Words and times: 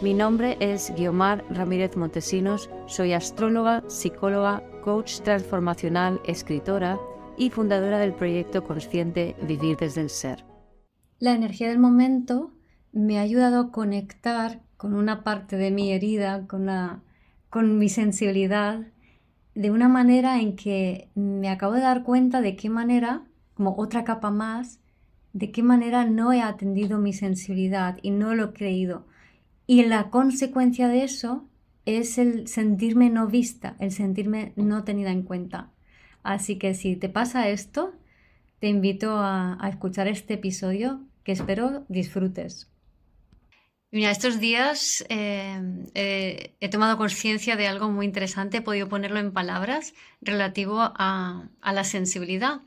Mi 0.00 0.14
nombre 0.14 0.56
es 0.60 0.94
Guiomar 0.94 1.44
Ramírez 1.50 1.96
Montesinos, 1.96 2.70
soy 2.86 3.14
astróloga, 3.14 3.82
psicóloga, 3.88 4.62
coach 4.84 5.22
transformacional, 5.22 6.20
escritora 6.24 7.00
y 7.36 7.50
fundadora 7.50 7.98
del 7.98 8.14
proyecto 8.14 8.62
consciente 8.62 9.34
Vivir 9.42 9.76
desde 9.76 10.02
el 10.02 10.08
Ser. 10.08 10.44
La 11.18 11.34
energía 11.34 11.68
del 11.68 11.80
momento 11.80 12.52
me 12.92 13.18
ha 13.18 13.22
ayudado 13.22 13.58
a 13.58 13.72
conectar 13.72 14.62
con 14.76 14.94
una 14.94 15.24
parte 15.24 15.56
de 15.56 15.72
mi 15.72 15.90
herida, 15.90 16.46
con, 16.46 16.70
con 17.50 17.78
mi 17.80 17.88
sensibilidad, 17.88 18.86
de 19.56 19.70
una 19.72 19.88
manera 19.88 20.40
en 20.40 20.54
que 20.54 21.10
me 21.16 21.50
acabo 21.50 21.72
de 21.72 21.80
dar 21.80 22.04
cuenta 22.04 22.40
de 22.40 22.54
qué 22.54 22.70
manera, 22.70 23.24
como 23.54 23.74
otra 23.76 24.04
capa 24.04 24.30
más, 24.30 24.78
de 25.32 25.50
qué 25.50 25.64
manera 25.64 26.04
no 26.04 26.32
he 26.32 26.40
atendido 26.40 26.98
mi 26.98 27.12
sensibilidad 27.12 27.98
y 28.00 28.12
no 28.12 28.36
lo 28.36 28.44
he 28.44 28.52
creído 28.52 29.08
y 29.68 29.84
la 29.84 30.08
consecuencia 30.08 30.88
de 30.88 31.04
eso 31.04 31.46
es 31.84 32.16
el 32.16 32.48
sentirme 32.48 33.10
no 33.10 33.26
vista, 33.26 33.76
el 33.80 33.92
sentirme 33.92 34.54
no 34.56 34.82
tenida 34.82 35.10
en 35.10 35.22
cuenta. 35.22 35.70
Así 36.22 36.56
que 36.56 36.72
si 36.72 36.96
te 36.96 37.10
pasa 37.10 37.50
esto, 37.50 37.92
te 38.60 38.68
invito 38.68 39.18
a, 39.18 39.58
escuchar 39.68 40.08
este 40.08 40.34
episodio 40.34 41.02
que 41.22 41.32
espero 41.32 41.84
disfrutes. 41.88 42.70
Mira, 43.90 44.10
estos 44.10 44.40
días 44.40 45.04
eh, 45.10 46.54
he 46.60 46.68
tomado 46.70 46.96
conciencia 46.96 47.56
de 47.56 47.68
algo 47.68 47.90
muy 47.90 48.06
interesante, 48.06 48.58
he 48.58 48.62
podido 48.62 48.88
ponerlo 48.88 49.18
en 49.18 49.32
palabras 49.32 49.92
relativo 50.22 50.80
a 50.80 51.50
la 51.62 51.84
sensibilidad. 51.84 52.62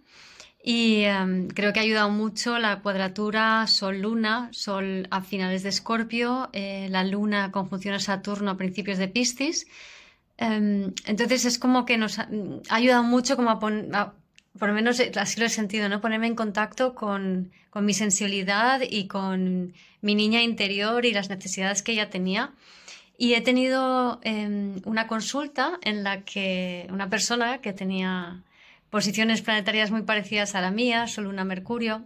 Y 0.63 1.03
em, 1.03 1.47
creo 1.47 1.73
que 1.73 1.79
ha 1.79 1.83
ayudado 1.83 2.09
mucho 2.11 2.59
la 2.59 2.81
cuadratura 2.81 3.65
Sol-Luna, 3.65 4.49
Sol 4.51 5.07
a 5.09 5.21
finales 5.21 5.63
de 5.63 5.69
Escorpio, 5.69 6.49
eh, 6.53 6.87
la 6.89 7.03
Luna 7.03 7.51
conjunción 7.51 7.95
a 7.95 7.99
Saturno 7.99 8.51
a 8.51 8.57
principios 8.57 8.99
de 8.99 9.07
Piscis. 9.07 9.65
Em, 10.37 10.93
entonces 11.05 11.45
es 11.45 11.57
como 11.57 11.85
que 11.85 11.97
nos 11.97 12.19
ha, 12.19 12.29
ayudado 12.69 13.03
mucho 13.03 13.35
como 13.35 13.49
a, 13.49 13.59
poner, 13.59 13.89
por 14.57 14.69
lo 14.69 14.75
menos 14.75 15.01
así 15.15 15.39
lo 15.39 15.45
he 15.47 15.49
sentido, 15.49 15.89
¿no? 15.89 15.99
Ponerme 15.99 16.27
en 16.27 16.35
contacto 16.35 16.93
con, 16.93 17.51
con, 17.71 17.85
mi 17.85 17.93
sensibilidad 17.93 18.81
y 18.87 19.07
con 19.07 19.73
mi 20.01 20.15
niña 20.15 20.41
interior 20.43 21.05
y 21.05 21.13
las 21.13 21.29
necesidades 21.29 21.81
que 21.81 21.93
ella 21.93 22.09
tenía. 22.09 22.53
Y 23.17 23.33
he 23.33 23.41
tenido 23.41 24.19
em, 24.23 24.81
una 24.85 25.07
consulta 25.07 25.79
en 25.83 26.03
la 26.03 26.21
que 26.21 26.87
una 26.91 27.09
persona 27.09 27.61
que 27.61 27.73
tenía 27.73 28.43
posiciones 28.91 29.41
planetarias 29.41 29.89
muy 29.89 30.03
parecidas 30.03 30.53
a 30.53 30.61
la 30.61 30.69
mía, 30.69 31.07
solo 31.07 31.29
una 31.29 31.45
Mercurio 31.45 32.03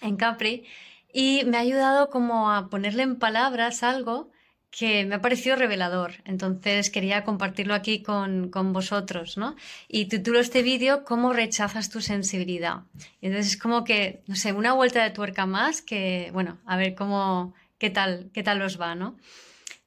en 0.00 0.16
Capri, 0.16 0.64
y 1.12 1.44
me 1.46 1.58
ha 1.58 1.60
ayudado 1.60 2.10
como 2.10 2.50
a 2.50 2.68
ponerle 2.68 3.04
en 3.04 3.16
palabras 3.16 3.84
algo 3.84 4.32
que 4.76 5.04
me 5.04 5.14
ha 5.14 5.20
parecido 5.20 5.54
revelador. 5.54 6.14
Entonces 6.24 6.90
quería 6.90 7.22
compartirlo 7.22 7.74
aquí 7.74 8.02
con, 8.02 8.50
vosotros, 8.72 9.36
¿no? 9.36 9.54
Y 9.86 10.06
titulo 10.06 10.40
este 10.40 10.62
vídeo 10.62 11.04
¿Cómo 11.04 11.32
rechazas 11.32 11.90
tu 11.90 12.00
sensibilidad? 12.00 12.82
Y 13.20 13.26
entonces 13.26 13.52
es 13.52 13.56
como 13.56 13.84
que, 13.84 14.24
no 14.26 14.34
sé, 14.34 14.52
una 14.52 14.72
vuelta 14.72 15.04
de 15.04 15.10
tuerca 15.10 15.46
más 15.46 15.80
que, 15.80 16.30
bueno, 16.32 16.58
a 16.66 16.76
ver 16.76 16.96
cómo, 16.96 17.54
qué 17.78 17.90
tal, 17.90 18.30
qué 18.32 18.42
tal 18.42 18.60
os 18.62 18.80
va, 18.80 18.96
¿no? 18.96 19.16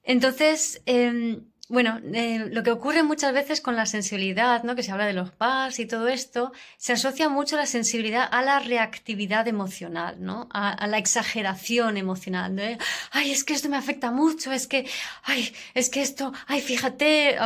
Entonces, 0.03 0.81
em, 0.85 1.44
bueno, 1.69 2.00
eh, 2.13 2.47
lo 2.50 2.63
que 2.63 2.72
ocurre 2.72 3.03
muchas 3.03 3.33
veces 3.33 3.59
con 3.59 3.75
la 3.75 3.85
sensibilidad, 3.85 4.63
¿no? 4.63 4.75
que 4.75 4.83
se 4.83 4.91
habla 4.91 5.05
de 5.05 5.13
los 5.13 5.31
PAS 5.31 5.79
y 5.79 5.85
todo 5.85 6.07
esto, 6.07 6.53
se 6.78 6.94
asocia 6.94 7.28
mucho 7.28 7.57
la 7.57 7.66
sensibilidad 7.66 8.28
a 8.31 8.41
la 8.41 8.59
reactividad 8.59 9.47
emocional, 9.50 10.16
¿no? 10.19 10.47
a, 10.51 10.88
la 10.88 10.97
exageración 10.97 11.97
emocional. 11.97 12.56
De, 12.56 12.77
ay, 13.11 13.31
es 13.31 13.44
que 13.44 13.53
esto 13.53 13.67
me 13.67 13.75
afecta 13.75 14.11
mucho, 14.11 14.53
es 14.53 14.66
que, 14.67 14.88
ay, 15.23 15.53
es 15.73 15.89
que 15.89 16.01
esto, 16.01 16.31
ay, 16.47 16.61
fíjate. 16.61 17.38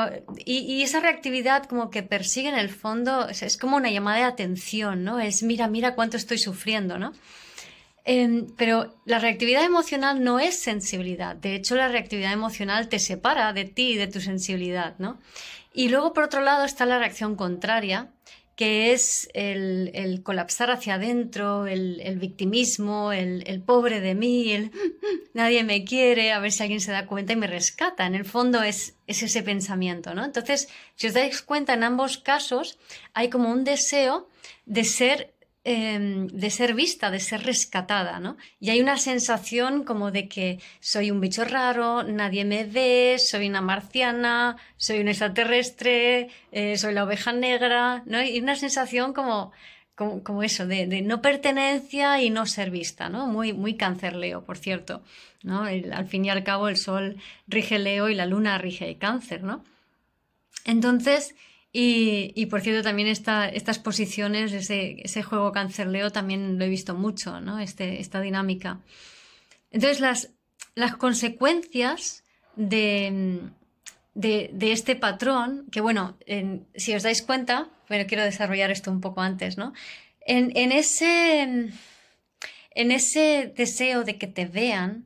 Y, 0.46 0.60
y 0.60 0.84
esa 0.84 1.00
reactividad 1.00 1.66
como 1.66 1.90
que 1.90 2.04
persigue 2.04 2.50
en 2.50 2.60
el 2.60 2.70
fondo, 2.70 3.28
es, 3.28 3.42
es 3.42 3.58
como 3.58 3.78
una 3.78 3.90
llamada 3.90 4.18
de 4.18 4.24
atención, 4.26 5.04
¿no? 5.04 5.20
Es 5.20 5.42
mira, 5.42 5.68
mira 5.68 5.96
cuánto 5.96 6.18
estoy 6.18 6.38
sufriendo, 6.38 7.00
¿no? 7.00 7.14
Em, 8.04 8.48
pero 8.58 8.96
la 9.06 9.20
reactividad 9.20 9.64
emocional 9.64 10.24
no 10.24 10.40
es 10.40 10.58
sensibilidad. 10.58 11.36
De 11.36 11.56
hecho, 11.56 11.76
la 11.76 11.88
reactividad 11.88 12.34
emocional 12.34 12.90
te 12.90 12.98
separa 12.98 13.54
de 13.54 13.66
ti 13.66 13.92
y 13.92 13.98
de 13.98 14.08
tu 14.08 14.20
sensibilidad, 14.20 14.96
¿no? 14.98 15.20
Y 15.74 15.90
luego, 15.90 16.12
por 16.14 16.24
otro 16.24 16.42
lado, 16.42 16.66
está 16.66 16.86
la 16.86 17.00
reacción 17.00 17.36
contraria, 17.36 18.10
que 18.56 18.92
es 18.92 19.30
el, 19.34 20.22
colapsar 20.24 20.72
hacia 20.72 20.96
adentro, 20.96 21.68
el, 21.68 22.18
victimismo, 22.20 23.12
el, 23.12 23.62
pobre 23.66 24.02
de 24.02 24.14
mí, 24.14 24.52
el 24.52 24.72
nadie 25.34 25.64
me 25.64 25.84
quiere, 25.84 26.32
a 26.32 26.40
ver 26.40 26.52
si 26.52 26.64
alguien 26.64 26.82
se 26.82 26.92
da 26.92 27.08
cuenta 27.08 27.34
y 27.34 27.38
me 27.38 27.48
rescata. 27.48 28.06
En 28.06 28.16
el 28.16 28.26
fondo 28.26 28.62
es, 28.62 28.96
es 29.08 29.24
ese 29.24 29.44
pensamiento, 29.44 30.14
¿no? 30.14 30.26
Entonces, 30.26 30.70
si 30.96 31.08
os 31.08 31.14
dais 31.14 31.42
cuenta, 31.42 31.74
en 31.74 31.84
ambos 31.84 32.18
casos 32.18 32.78
hay 33.14 33.30
como 33.30 33.52
un 33.52 33.64
deseo 33.64 34.28
de 34.66 34.84
ser 34.84 35.34
Em, 35.64 36.26
de 36.26 36.50
ser 36.50 36.74
vista, 36.74 37.12
de 37.12 37.20
ser 37.20 37.44
rescatada, 37.44 38.20
¿no? 38.20 38.36
Y 38.60 38.72
hay 38.72 38.82
una 38.82 38.98
sensación 38.98 39.84
como 39.84 40.10
de 40.10 40.28
que 40.28 40.60
soy 40.80 41.12
un 41.12 41.22
bicho 41.22 41.46
raro, 41.46 42.02
nadie 42.02 42.46
me 42.46 42.64
ve, 42.64 43.18
soy 43.20 43.48
una 43.48 43.62
marciana, 43.62 44.58
soy 44.78 45.02
un 45.02 45.08
extraterrestre, 45.08 46.30
eh, 46.52 46.78
soy 46.80 46.96
la 46.96 47.04
oveja 47.04 47.32
negra, 47.32 48.02
¿no? 48.08 48.24
Y 48.24 48.40
una 48.40 48.56
sensación 48.56 49.14
como, 49.14 49.52
como, 49.94 50.42
eso, 50.42 50.66
de, 50.66 50.88
no 51.04 51.22
pertenencia 51.22 52.20
y 52.24 52.32
no 52.32 52.48
ser 52.48 52.72
vista, 52.72 53.10
¿no? 53.10 53.28
Muy, 53.28 53.54
muy 53.54 53.76
cáncer 53.76 54.16
Leo, 54.16 54.44
por 54.44 54.58
cierto, 54.58 55.04
¿no? 55.44 55.62
al 55.66 56.08
fin 56.08 56.26
y 56.26 56.32
al 56.32 56.44
cabo 56.44 56.70
el 56.70 56.78
sol 56.78 57.18
rige 57.48 57.78
Leo 57.78 58.10
y 58.10 58.16
la 58.16 58.26
luna 58.26 58.58
rige 58.58 58.98
cáncer, 58.98 59.44
¿no? 59.44 59.64
Entonces, 60.66 61.36
y, 61.74 62.46
por 62.48 62.62
cierto, 62.62 62.84
también 62.84 63.08
estas 63.08 63.80
posiciones, 63.80 64.52
ese, 64.52 65.24
juego 65.24 65.54
cancerleo 65.54 66.12
también 66.12 66.60
lo 66.60 66.66
he 66.66 66.70
visto 66.70 66.96
mucho, 66.96 67.40
¿no? 67.40 67.60
Este, 67.60 68.02
esta 68.02 68.20
dinámica. 68.20 68.82
Entonces, 69.72 70.02
las, 70.02 70.96
consecuencias 70.98 72.26
de, 72.58 73.42
este 74.60 74.98
patrón, 74.98 75.66
que 75.72 75.80
bueno, 75.80 76.18
si 76.76 76.94
os 76.94 77.04
dais 77.04 77.22
cuenta, 77.22 77.70
pero 77.88 78.06
quiero 78.06 78.24
desarrollar 78.24 78.70
esto 78.70 78.92
un 78.92 79.00
poco 79.00 79.22
antes, 79.22 79.58
¿no? 79.58 79.72
En 80.26 80.72
ese 80.74 81.72
deseo 83.56 84.04
de 84.04 84.18
que 84.18 84.28
te 84.28 84.46
vean, 84.46 85.06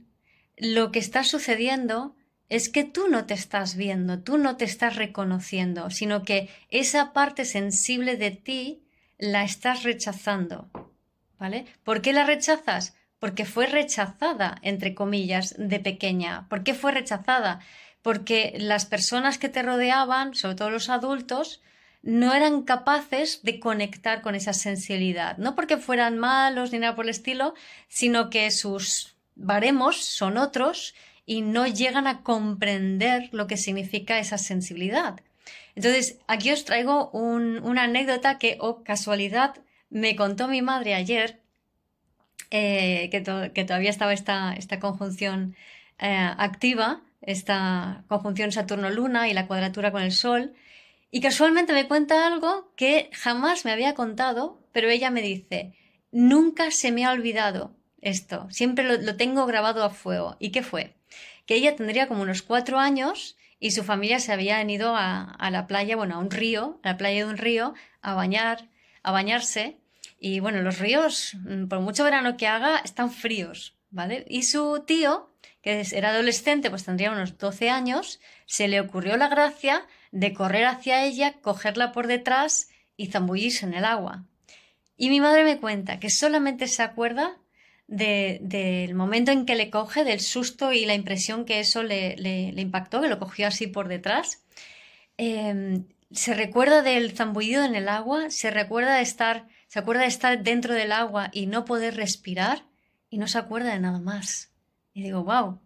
lo 0.58 0.92
que 0.92 1.00
está 1.00 1.24
sucediendo 1.24 2.16
es 2.50 2.69
que 2.69 2.83
tú 2.83 3.07
no 3.07 3.25
te 3.25 3.33
estás 3.33 3.75
viendo, 3.75 4.19
tú 4.19 4.38
no 4.38 4.57
te 4.57 4.66
estás 4.66 4.95
reconociendo, 4.95 5.89
sino 5.89 6.23
que 6.23 6.50
esa 6.69 7.13
parte 7.13 7.45
sensible 7.45 8.17
de 8.17 8.31
ti 8.31 8.83
la 9.17 9.44
estás 9.44 9.83
rechazando. 9.83 10.69
¿Vale? 11.38 11.66
¿Por 11.83 12.01
qué 12.01 12.13
la 12.13 12.25
rechazas? 12.25 12.95
Porque 13.19 13.45
fue 13.45 13.66
rechazada, 13.66 14.57
entre 14.61 14.95
comillas, 14.95 15.56
de 15.57 15.79
pequeña. 15.79 16.47
¿Por 16.47 16.63
qué 16.63 16.73
fue 16.73 16.91
rechazada? 16.91 17.59
Porque 18.01 18.53
las 18.57 18.85
personas 18.85 19.38
que 19.38 19.50
te 19.50 19.62
rodeaban, 19.62 20.33
sobre 20.33 20.56
todo 20.56 20.69
los 20.69 20.89
adultos, 20.89 21.62
no 22.03 22.33
eran 22.33 22.62
capaces 22.62 23.41
de 23.41 23.59
conectar 23.59 24.21
con 24.21 24.36
esa 24.36 24.53
sensibilidad. 24.53 25.38
No 25.38 25.56
porque 25.56 25.77
fueran 25.77 26.19
malos 26.19 26.71
ni 26.71 26.80
nada 26.80 26.95
por 26.95 27.06
el 27.06 27.09
estilo, 27.09 27.56
sino 27.88 28.30
que 28.30 28.51
sus 28.51 29.15
baremos 29.36 29.98
son 29.98 30.38
otros 30.38 30.94
y 31.25 31.42
no 31.42 31.66
llegan 31.68 32.07
a 32.07 32.22
comprender 32.22 33.30
lo 33.31 33.48
que 33.48 33.57
significa 33.57 34.19
esa 34.19 34.38
sensibilidad. 34.38 35.19
Entonces, 35.75 36.19
aquí 36.27 36.51
os 36.51 36.66
traigo 36.66 37.10
una 37.12 37.83
anécdota 37.83 38.38
que, 38.38 38.57
o 38.60 38.69
oh, 38.69 38.83
casualidad, 38.83 39.56
me 39.89 40.16
contó 40.16 40.48
mi 40.48 40.62
madre 40.62 40.94
ayer, 40.94 41.39
eh, 42.51 43.10
que, 43.12 43.22
todavía 43.22 43.89
estaba 43.89 44.13
esta, 44.13 44.80
conjunción 44.80 45.56
eh, 46.00 46.31
activa, 46.38 47.01
esta 47.22 48.04
conjunción 48.07 48.51
Saturno-Luna 48.51 49.27
y 49.27 49.33
la 49.33 49.48
cuadratura 49.48 49.92
con 49.92 50.04
el 50.04 50.12
Sol, 50.12 50.54
y 51.12 51.22
casualmente 51.22 51.74
me 51.74 51.88
cuenta 51.88 52.27
algo 52.27 52.72
que 52.75 53.10
jamás 53.13 53.66
me 53.66 53.72
había 53.72 53.95
contado, 53.95 54.60
pero 54.72 54.89
ella 54.89 55.12
me 55.12 55.22
dice, 55.22 55.74
nunca 56.12 56.72
se 56.72 56.92
me 56.92 57.06
ha 57.06 57.12
olvidado 57.12 57.74
esto, 58.01 58.48
siempre 58.51 58.86
lo 58.86 59.16
tengo 59.16 59.45
grabado 59.45 59.83
a 59.83 59.89
fuego. 59.89 60.36
¿Y 60.39 60.51
qué 60.51 60.62
fue? 60.62 60.94
Que 61.45 61.56
ella 61.56 61.75
tendría 61.75 62.07
como 62.07 62.21
unos 62.21 62.42
cuatro 62.42 62.80
años 62.80 63.38
y 63.59 63.71
su 63.71 63.83
familia 63.83 64.19
se 64.19 64.33
habían 64.33 64.69
ido 64.69 64.95
a, 64.95 65.24
a, 65.24 65.51
la 65.51 65.68
playa, 65.68 65.95
bueno, 65.95 66.15
a 66.15 66.19
un 66.19 66.31
río, 66.31 66.80
a 66.83 66.89
la 66.89 66.97
playa 66.97 67.25
de 67.25 67.31
un 67.31 67.38
río, 67.38 67.74
a 68.01 68.13
bañar, 68.13 68.69
a 69.03 69.12
bañarse. 69.12 69.77
Y 70.19 70.39
bueno, 70.39 70.62
los 70.62 70.80
ríos, 70.80 71.36
mm, 71.45 71.68
por 71.68 71.80
mucho 71.80 72.03
verano 72.03 72.38
que 72.38 72.47
haga, 72.47 72.77
están 72.83 73.12
fríos, 73.12 73.77
¿vale? 73.89 74.25
Y 74.27 74.44
su 74.44 74.83
tío, 74.86 75.31
que 75.62 75.86
era 75.92 76.09
adolescente, 76.09 76.69
pues 76.69 76.86
tendría 76.86 77.12
unos 77.12 77.38
12 77.38 77.69
años, 77.69 78.19
se 78.45 78.68
le 78.68 78.80
ocurrió 78.80 79.18
la 79.18 79.27
gracia 79.27 79.86
de 80.12 80.33
correr 80.33 80.65
hacia 80.65 81.03
ella, 81.06 81.33
cogerla 81.41 81.91
por 81.91 82.07
detrás 82.07 82.69
y 82.98 83.07
zambullirse 83.07 83.65
en 83.65 83.74
el 83.74 83.86
agua. 83.86 84.25
Y 84.98 85.09
mi 85.09 85.19
madre 85.19 85.44
me 85.44 85.59
cuenta 85.59 86.00
que 86.00 86.09
solamente 86.09 86.68
se 86.68 86.83
acuerda 86.83 87.38
del 87.88 88.96
momento 88.96 89.32
en 89.32 89.46
que 89.46 89.56
le 89.56 89.70
coge, 89.70 90.04
del 90.04 90.20
susto 90.20 90.72
y 90.74 90.86
la 90.86 90.96
impresión 90.96 91.46
que 91.46 91.60
eso 91.60 91.84
le, 91.84 92.16
impactó, 92.56 93.02
que 93.02 93.10
lo 93.10 93.20
cogió 93.20 93.48
así 93.48 93.68
por 93.68 93.88
detrás. 93.88 94.44
Em, 95.18 95.86
se 96.12 96.34
recuerda 96.34 96.82
del 96.82 97.12
zambullido 97.12 97.64
en 97.64 97.76
el 97.76 97.90
agua, 97.90 98.30
se 98.30 98.52
recuerda 98.52 98.96
de 98.96 99.04
estar, 99.04 99.48
se 99.68 99.80
acuerda 99.80 100.02
de 100.02 100.08
estar 100.08 100.44
dentro 100.44 100.74
del 100.74 100.92
agua 100.92 101.30
y 101.32 101.48
no 101.48 101.66
poder 101.66 101.96
respirar 101.96 102.66
y 103.10 103.18
no 103.18 103.28
se 103.28 103.38
acuerda 103.38 103.74
de 103.74 103.80
nada 103.80 104.00
más. 104.00 104.52
Y 104.94 105.04
digo, 105.04 105.24
wow. 105.24 105.60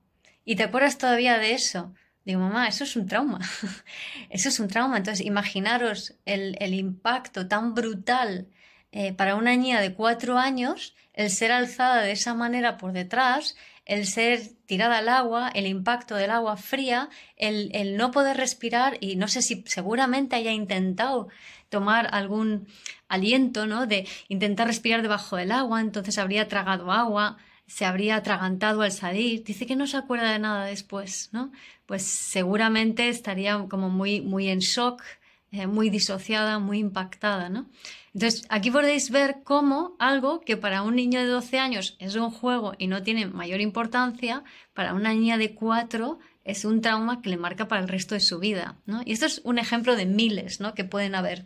¿Y 0.43 0.55
te 0.55 0.63
acuerdas 0.63 0.97
todavía 0.97 1.37
de 1.37 1.53
eso? 1.53 1.93
Digo, 2.25 2.41
mamá, 2.41 2.67
eso 2.67 2.83
es 2.83 2.95
un 2.95 3.07
trauma. 3.07 3.39
eso 4.29 4.49
es 4.49 4.59
un 4.59 4.67
trauma. 4.67 4.97
Entonces, 4.97 5.25
imaginaros 5.25 6.15
el 6.25 6.73
impacto 6.73 7.47
tan 7.47 7.73
brutal 7.73 8.47
eh, 8.91 9.13
para 9.13 9.35
una 9.35 9.55
niña 9.55 9.81
de 9.81 9.93
cuatro 9.93 10.37
años, 10.37 10.95
el 11.13 11.29
ser 11.29 11.51
alzada 11.51 12.01
de 12.01 12.11
esa 12.11 12.33
manera 12.33 12.77
por 12.77 12.93
detrás, 12.93 13.55
el 13.89 14.05
ser 14.05 14.41
tirada 14.67 14.99
al 14.99 15.09
agua, 15.09 15.49
el 15.49 15.65
impacto 15.65 16.15
del 16.15 16.29
agua 16.29 16.57
fría, 16.57 17.09
el, 17.37 17.97
no 17.97 18.11
poder 18.11 18.37
respirar 18.37 18.97
y 18.99 19.15
no 19.15 19.27
sé 19.27 19.41
si 19.41 19.63
seguramente 19.65 20.35
haya 20.35 20.51
intentado 20.51 21.27
tomar 21.69 22.07
algún 22.11 22.67
aliento, 23.07 23.65
¿no? 23.65 23.87
De 23.87 24.07
intentar 24.27 24.67
respirar 24.67 25.01
debajo 25.01 25.37
del 25.37 25.51
agua, 25.51 25.81
entonces 25.81 26.19
habría 26.19 26.47
tragado 26.47 26.91
agua, 26.91 27.37
se 27.65 27.85
habría 27.85 28.15
atragantado 28.17 28.83
al 28.83 28.91
salir. 28.91 29.43
Dice 29.43 29.65
que 29.65 29.75
no 29.75 29.87
se 29.87 29.97
acuerda 29.97 30.31
de 30.31 30.39
nada 30.39 30.65
después, 30.65 31.29
¿no? 31.31 31.51
Pues 31.87 32.03
seguramente 32.03 33.09
estaría 33.09 33.57
como 33.69 33.89
muy, 33.89 34.21
muy 34.21 34.49
en 34.49 34.59
shock, 34.59 35.03
eh, 35.51 35.67
muy 35.67 35.89
disociada, 35.89 36.59
muy 36.59 36.79
impactada, 36.79 37.49
¿no? 37.49 37.67
Entonces, 38.13 38.45
aquí 38.49 38.69
podéis 38.71 39.09
ver 39.11 39.37
cómo 39.43 39.95
algo 39.99 40.41
que 40.41 40.57
para 40.57 40.81
un 40.81 40.95
niño 40.95 41.19
de 41.19 41.27
12 41.27 41.59
años 41.59 41.95
es 41.99 42.15
un 42.15 42.31
juego 42.31 42.73
y 42.77 42.87
no 42.87 43.01
tiene 43.03 43.25
mayor 43.27 43.61
importancia, 43.61 44.43
para 44.73 44.93
una 44.93 45.13
niña 45.13 45.37
de 45.37 45.53
4 45.53 46.19
es 46.43 46.65
un 46.65 46.81
trauma 46.81 47.21
que 47.21 47.29
le 47.29 47.37
marca 47.37 47.67
para 47.67 47.81
el 47.81 47.87
resto 47.87 48.15
de 48.15 48.21
su 48.21 48.39
vida, 48.39 48.75
¿no? 48.85 49.01
Y 49.05 49.11
esto 49.11 49.25
es 49.25 49.41
un 49.43 49.59
ejemplo 49.59 49.95
de 49.95 50.05
miles, 50.05 50.59
¿no? 50.59 50.73
Que 50.73 50.83
pueden 50.83 51.15
haber. 51.15 51.45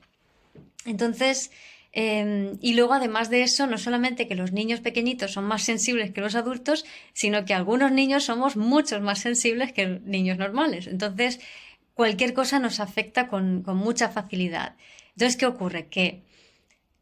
Entonces, 0.85 1.51
em, 1.91 2.57
y 2.61 2.73
luego, 2.73 2.93
además 2.93 3.29
de 3.29 3.43
eso, 3.43 3.67
no 3.67 3.77
solamente 3.77 4.27
que 4.27 4.35
los 4.35 4.51
niños 4.51 4.79
pequeñitos 4.79 5.31
son 5.31 5.45
más 5.45 5.63
sensibles 5.63 6.11
que 6.11 6.21
los 6.21 6.35
adultos, 6.35 6.85
sino 7.13 7.45
que 7.45 7.53
algunos 7.53 7.91
niños 7.91 8.25
somos 8.25 8.55
muchos 8.55 9.01
más 9.01 9.19
sensibles 9.19 9.73
que 9.73 10.01
niños 10.05 10.37
normales. 10.37 10.87
Entonces, 10.87 11.39
cualquier 11.93 12.33
cosa 12.33 12.59
nos 12.59 12.79
afecta 12.79 13.27
con, 13.27 13.63
mucha 13.65 14.09
facilidad. 14.09 14.75
Entonces, 15.11 15.37
¿qué 15.37 15.45
ocurre? 15.45 15.87
Que 15.87 16.23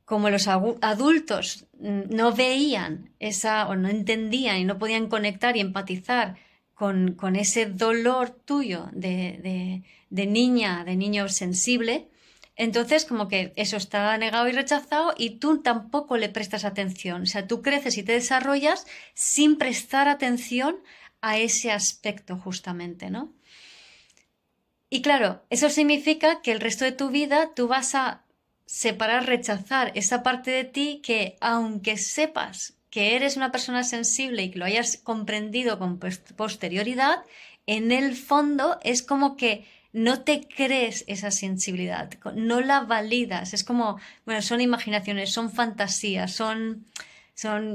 como 0.06 0.30
los 0.30 0.48
adultos 0.48 1.66
no 1.80 2.34
veían 2.34 3.12
esa 3.20 3.68
o 3.70 3.76
no 3.76 3.88
entendían 3.88 4.58
y 4.58 4.66
no 4.66 4.78
podían 4.78 5.08
conectar 5.08 5.56
y 5.56 5.62
empatizar 5.62 6.36
con, 6.74 7.36
ese 7.36 7.68
dolor 7.68 8.32
tuyo 8.32 8.90
de, 8.92 9.84
de, 10.10 10.26
niña, 10.26 10.84
de 10.84 10.96
niño 10.96 11.30
sensible, 11.30 12.10
entonces 12.58 13.06
como 13.06 13.28
que 13.30 13.54
eso 13.56 13.78
está 13.78 14.18
negado 14.18 14.50
y 14.50 14.52
rechazado 14.52 15.14
y 15.18 15.38
tú 15.38 15.62
tampoco 15.62 16.18
le 16.18 16.28
prestas 16.28 16.66
atención. 16.66 17.22
O 17.22 17.26
sea, 17.26 17.48
tú 17.48 17.62
creces 17.62 17.98
y 17.98 18.04
te 18.04 18.14
desarrollas 18.14 18.86
sin 19.14 19.58
prestar 19.58 20.10
atención 20.10 20.76
a 21.22 21.38
ese 21.38 21.72
aspecto 21.72 22.36
justamente, 22.36 23.10
¿no? 23.10 23.32
Y 24.94 25.02
claro, 25.02 25.42
eso 25.50 25.70
significa 25.70 26.42
que 26.42 26.52
el 26.52 26.60
resto 26.60 26.84
de 26.84 26.92
tu 26.92 27.12
vida 27.12 27.52
tú 27.56 27.70
vas 27.70 27.96
a 27.96 28.26
separar, 28.66 29.26
rechazar 29.26 29.94
esa 29.96 30.22
parte 30.22 30.52
de 30.52 30.66
ti 30.66 31.00
que 31.02 31.38
aunque 31.40 31.96
sepas 31.96 32.74
que 32.90 33.16
eres 33.16 33.38
una 33.38 33.54
persona 33.54 33.86
sensible 33.86 34.44
y 34.44 34.52
que 34.52 34.60
lo 34.60 34.66
hayas 34.66 34.98
comprendido 34.98 35.80
con 35.80 35.98
posterioridad, 36.36 37.24
en 37.68 37.94
el 37.94 38.18
fondo 38.18 38.80
es 38.84 39.02
como 39.02 39.38
que 39.38 39.66
no 39.94 40.24
te 40.24 40.46
crees 40.46 41.06
esa 41.08 41.32
sensibilidad, 41.32 42.10
no 42.36 42.60
la 42.60 42.82
validas, 42.82 43.54
es 43.54 43.64
como, 43.64 43.98
bueno, 44.26 44.42
son 44.42 44.60
imaginaciones, 44.60 45.32
son 45.32 45.52
fantasías, 45.52 46.34
son 46.34 46.86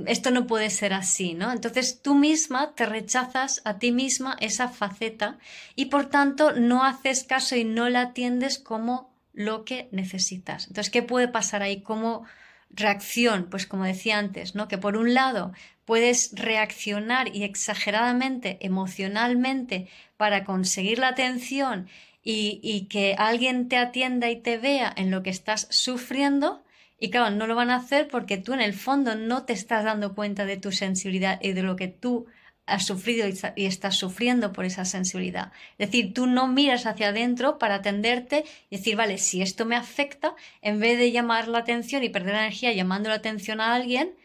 esto 0.06 0.30
no 0.30 0.46
puede 0.46 0.70
ser 0.70 0.92
así, 0.92 1.34
¿no? 1.34 1.50
Entonces 1.52 2.00
tú 2.02 2.14
misma 2.14 2.74
te 2.74 2.86
rechazas 2.86 3.62
a 3.64 3.78
ti 3.78 3.90
misma 3.90 4.36
esa 4.40 4.68
faceta 4.68 5.38
y 5.74 5.86
por 5.86 6.06
tanto 6.06 6.52
no 6.52 6.84
haces 6.84 7.24
caso 7.24 7.56
y 7.56 7.64
no 7.64 7.88
la 7.88 8.02
atiendes 8.02 8.58
como 8.58 9.12
lo 9.32 9.64
que 9.64 9.88
necesitas. 9.90 10.68
Entonces, 10.68 10.90
¿qué 10.90 11.02
puede 11.02 11.28
pasar 11.28 11.62
ahí 11.62 11.82
como 11.82 12.24
reacción? 12.70 13.48
Pues 13.50 13.66
como 13.66 13.84
decía 13.84 14.18
antes, 14.18 14.54
¿no? 14.54 14.68
Que 14.68 14.78
por 14.78 14.96
un 14.96 15.14
lado 15.14 15.52
puedes 15.84 16.30
reaccionar 16.34 17.34
y 17.34 17.42
exageradamente, 17.42 18.58
emocionalmente, 18.60 19.88
para 20.16 20.44
conseguir 20.44 20.98
la 20.98 21.08
atención 21.08 21.88
y 22.22 22.86
que 22.90 23.14
alguien 23.18 23.68
te 23.68 23.76
atienda 23.76 24.30
y 24.30 24.40
te 24.40 24.58
vea 24.58 24.92
en 24.96 25.12
lo 25.12 25.22
que 25.22 25.30
estás 25.30 25.68
sufriendo, 25.70 26.64
y 26.98 27.10
claro, 27.10 27.34
no 27.34 27.46
lo 27.46 27.54
van 27.54 27.70
a 27.70 27.76
hacer 27.76 28.08
porque 28.08 28.38
tú 28.38 28.52
en 28.54 28.60
el 28.60 28.72
fondo 28.72 29.14
no 29.14 29.44
te 29.44 29.52
estás 29.52 29.84
dando 29.84 30.14
cuenta 30.14 30.46
de 30.46 30.56
tu 30.56 30.72
sensibilidad 30.72 31.38
y 31.42 31.52
de 31.52 31.62
lo 31.62 31.76
que 31.76 31.88
tú 31.88 32.26
has 32.66 32.84
sufrido 32.84 33.28
y 33.54 33.66
estás 33.66 33.96
sufriendo 33.96 34.52
por 34.52 34.64
esa 34.64 34.84
sensibilidad. 34.84 35.52
Es 35.78 35.90
decir, 35.90 36.12
tú 36.12 36.26
no 36.26 36.48
miras 36.48 36.86
hacia 36.86 37.08
adentro 37.08 37.58
para 37.58 37.76
atenderte 37.76 38.44
y 38.70 38.78
decir, 38.78 38.96
vale, 38.96 39.18
si 39.18 39.40
esto 39.40 39.64
me 39.66 39.76
afecta, 39.76 40.34
en 40.62 40.80
vez 40.80 40.98
de 40.98 41.12
llamar 41.12 41.46
la 41.48 41.58
atención 41.58 42.02
y 42.02 42.08
perder 42.08 42.34
energía 42.34 42.72
llamando 42.72 43.08
la 43.08 43.16
atención 43.16 43.60
a 43.60 43.74
alguien, 43.74 44.16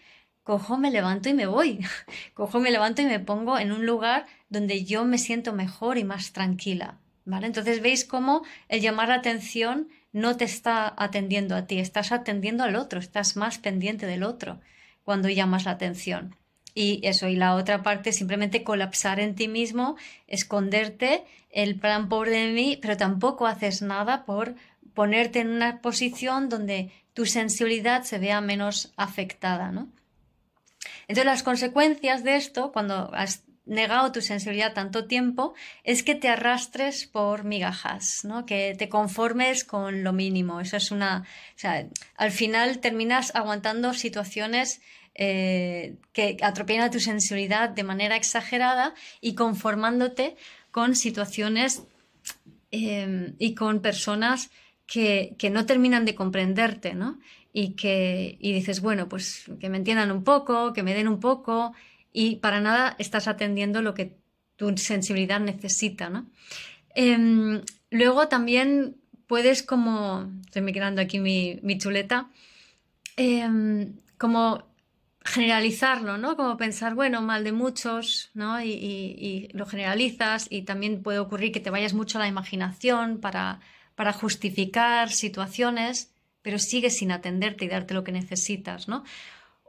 cojo, 0.44 0.78
me 0.78 0.90
levanto 0.90 1.30
y 1.30 1.34
me 1.34 1.46
voy. 1.46 1.86
cojo, 2.34 2.60
me 2.60 2.72
levanto 2.72 3.04
y 3.04 3.06
me 3.06 3.20
pongo 3.20 3.60
en 3.60 3.72
un 3.72 3.86
lugar 3.86 4.26
donde 4.50 4.84
yo 4.86 5.06
me 5.06 5.20
siento 5.20 5.54
mejor 5.54 6.00
y 6.00 6.04
más 6.04 6.34
tranquila. 6.34 6.98
¿Vale? 7.24 7.46
Entonces 7.46 7.84
veis 7.84 8.04
cómo 8.04 8.44
el 8.68 8.82
llamar 8.82 9.10
la 9.10 9.16
atención 9.16 9.90
no 10.14 10.38
te 10.38 10.46
está 10.46 10.94
atendiendo 10.98 11.56
a 11.56 11.66
ti, 11.66 11.80
estás 11.80 12.12
atendiendo 12.12 12.64
al 12.64 12.76
otro, 12.76 13.00
estás 13.00 13.36
más 13.36 13.58
pendiente 13.58 14.06
del 14.06 14.24
otro 14.24 14.60
cuando 15.04 15.30
llamas 15.30 15.66
la 15.66 15.72
atención. 15.72 16.36
Y 16.74 17.02
eso, 17.04 17.28
y 17.28 17.36
la 17.36 17.56
otra 17.56 17.84
parte, 17.84 18.14
simplemente 18.14 18.64
colapsar 18.64 19.20
en 19.20 19.36
ti 19.36 19.48
mismo, 19.48 19.98
esconderte, 20.28 21.26
el 21.50 21.78
plan 21.78 22.08
pobre 22.08 22.32
de 22.32 22.54
mí, 22.54 22.80
pero 22.82 22.96
tampoco 22.96 23.46
haces 23.46 23.82
nada 23.82 24.24
por 24.26 24.56
ponerte 24.94 25.40
en 25.40 25.50
una 25.50 25.82
posición 25.82 26.48
donde 26.48 26.92
tu 27.14 27.26
sensibilidad 27.26 28.04
se 28.04 28.20
vea 28.20 28.40
menos 28.40 28.94
afectada, 28.96 29.72
¿no? 29.72 29.90
Entonces 31.08 31.26
las 31.26 31.44
consecuencias 31.44 32.24
de 32.24 32.38
esto, 32.38 32.72
cuando 32.72 33.12
negado 33.66 34.12
tu 34.12 34.22
sensibilidad 34.22 34.74
tanto 34.74 35.06
tiempo 35.06 35.54
es 35.84 36.04
que 36.04 36.16
te 36.16 36.30
arrastres 36.30 37.06
por 37.06 37.44
migajas, 37.44 38.26
¿no? 38.26 38.46
que 38.46 38.76
te 38.78 38.90
conformes 38.90 39.64
con 39.64 40.04
lo 40.04 40.14
mínimo. 40.14 40.62
Eso 40.62 40.78
es 40.78 40.92
una. 40.92 41.26
Al 42.16 42.32
final 42.32 42.80
terminas 42.80 43.34
aguantando 43.36 43.94
situaciones 43.94 44.82
eh, 45.14 45.96
que 46.14 46.38
atropellan 46.42 46.86
a 46.86 46.92
tu 46.92 47.00
sensibilidad 47.00 47.70
de 47.70 47.84
manera 47.84 48.16
exagerada 48.16 48.94
y 49.20 49.36
conformándote 49.36 50.38
con 50.72 50.96
situaciones 50.96 51.84
em, 52.72 53.36
y 53.38 53.54
con 53.54 53.82
personas 53.82 54.52
que, 54.88 55.36
que, 55.38 55.50
no 55.50 55.66
terminan 55.66 56.06
de 56.06 56.16
comprenderte, 56.16 56.94
¿no? 56.94 57.20
Y 57.52 57.76
que 57.76 58.38
y 58.40 58.54
dices, 58.54 58.80
bueno, 58.80 59.10
pues 59.10 59.52
que 59.60 59.70
me 59.70 59.78
entiendan 59.78 60.12
un 60.12 60.24
poco, 60.24 60.72
que 60.72 60.84
me 60.84 60.94
den 60.94 61.10
un 61.10 61.20
poco, 61.20 61.74
y 62.14 62.38
para 62.38 62.60
nada 62.60 62.96
estás 63.00 63.28
atendiendo 63.28 63.82
lo 63.82 63.94
que 63.94 64.18
tu 64.56 64.76
sensibilidad 64.78 65.40
necesita, 65.40 66.10
¿no? 66.10 66.28
Em, 66.94 67.62
luego 67.90 68.28
también 68.28 68.98
puedes 69.28 69.64
como, 69.64 70.30
estoy 70.46 70.62
migrando 70.62 71.02
aquí 71.02 71.20
mi, 71.20 71.78
chuleta, 71.78 72.30
em, 73.16 73.94
como 74.18 74.66
generalizarlo, 75.24 76.18
¿no? 76.18 76.36
Como 76.36 76.58
pensar, 76.58 76.96
bueno, 76.96 77.22
mal 77.22 77.44
de 77.44 77.52
muchos, 77.52 78.32
¿no? 78.34 78.62
Y, 78.62 79.50
lo 79.54 79.66
generalizas 79.66 80.48
y 80.50 80.64
también 80.64 81.02
puede 81.04 81.20
ocurrir 81.20 81.52
que 81.52 81.60
te 81.60 81.70
vayas 81.70 81.94
mucho 81.94 82.18
a 82.18 82.22
la 82.22 82.28
imaginación 82.28 83.20
para, 83.20 83.60
para 83.96 84.14
justificar 84.14 85.12
situaciones, 85.12 86.12
pero 86.42 86.58
sigues 86.60 86.98
sin 86.98 87.12
atenderte 87.12 87.66
y 87.66 87.68
darte 87.68 87.94
lo 87.94 88.04
que 88.04 88.12
necesitas, 88.12 88.88
¿no? 88.88 89.04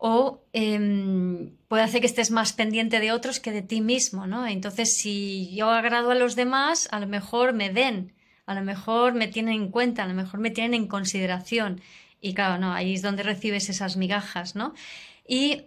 O 0.05 0.43
em, 0.53 1.55
puede 1.69 1.85
hacer 1.85 2.01
que 2.01 2.09
estés 2.09 2.33
más 2.33 2.53
pendiente 2.53 2.99
de 2.99 3.13
otros 3.13 3.39
que 3.39 3.53
de 3.53 3.63
ti 3.63 3.81
mismo, 3.81 4.27
¿no? 4.27 4.49
Entonces, 4.49 4.97
si 4.97 5.55
yo 5.55 5.71
agrado 5.71 6.11
a 6.11 6.17
los 6.17 6.35
demás, 6.35 6.89
a 6.91 6.99
lo 6.99 7.07
mejor 7.07 7.53
me 7.53 7.71
den, 7.71 8.13
a 8.45 8.55
lo 8.57 8.63
mejor 8.63 9.15
me 9.15 9.29
tienen 9.29 9.55
en 9.55 9.71
cuenta, 9.71 10.03
a 10.03 10.09
lo 10.09 10.15
mejor 10.15 10.41
me 10.41 10.51
tienen 10.51 10.75
en 10.75 10.89
consideración. 10.89 11.81
Y 12.21 12.35
claro, 12.35 12.59
no, 12.59 12.73
ahí 12.73 12.95
es 12.95 13.03
donde 13.03 13.23
recibes 13.23 13.69
esas 13.69 13.97
migajas, 13.97 14.57
¿no? 14.57 14.75
Y 15.25 15.67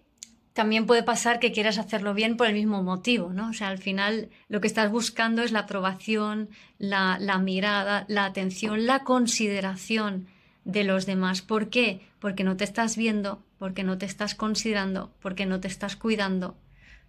también 0.51 0.85
puede 0.85 1.03
pasar 1.03 1.39
que 1.39 1.53
quieras 1.53 1.77
hacerlo 1.77 2.13
bien 2.13 2.35
por 2.35 2.47
el 2.47 2.55
mismo 2.55 2.83
motivo, 2.83 3.31
¿no? 3.31 3.51
O 3.51 3.53
sea, 3.53 3.69
al 3.69 3.77
final 3.77 4.29
lo 4.49 4.59
que 4.59 4.67
estás 4.67 4.91
buscando 4.91 5.43
es 5.43 5.53
la 5.53 5.59
aprobación, 5.59 6.49
la 6.77 7.39
mirada, 7.41 8.03
la 8.09 8.25
atención, 8.25 8.85
la 8.85 9.05
consideración 9.05 10.27
de 10.65 10.83
los 10.83 11.05
demás. 11.05 11.41
¿Por 11.41 11.69
qué? 11.69 12.01
Porque 12.19 12.43
no 12.43 12.57
te 12.57 12.65
estás 12.65 12.97
viendo, 12.97 13.45
porque 13.57 13.83
no 13.83 13.97
te 13.97 14.05
estás 14.05 14.35
considerando, 14.35 15.15
porque 15.21 15.45
no 15.45 15.61
te 15.61 15.69
estás 15.69 15.95
cuidando, 15.95 16.57